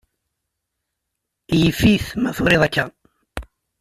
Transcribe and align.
Yif-it 1.59 2.07
ma 2.21 2.31
turiḍ 2.37 2.61
akka. 2.67 2.85